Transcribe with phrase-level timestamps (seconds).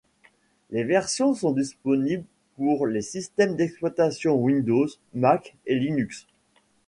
[0.71, 6.25] Les versions sont disponibles pour les systèmes d'exploitation Windows, Mac et Linux.